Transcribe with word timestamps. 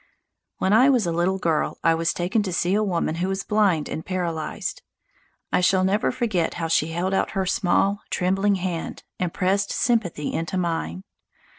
When 0.57 0.73
I 0.73 0.89
was 0.89 1.05
a 1.05 1.11
little 1.11 1.37
girl 1.37 1.77
I 1.83 1.93
was 1.93 2.11
taken 2.11 2.41
to 2.41 2.49
see[A] 2.49 2.79
a 2.79 2.83
woman 2.83 3.13
who 3.21 3.27
was 3.27 3.43
blind 3.43 3.87
and 3.87 4.03
paralysed. 4.03 4.81
I 5.53 5.61
shall 5.61 5.83
never 5.83 6.11
forget 6.11 6.55
how 6.55 6.69
she 6.69 6.87
held 6.87 7.13
out 7.13 7.33
her 7.37 7.45
small, 7.45 8.01
trembling 8.09 8.55
hand 8.55 9.03
and 9.19 9.31
pressed 9.31 9.71
sympathy 9.71 10.33
into 10.33 10.57
mine. 10.57 11.03